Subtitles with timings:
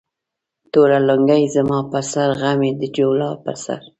[0.71, 3.79] توره لنگۍ زما پر سر، غم يې د جولا پر سر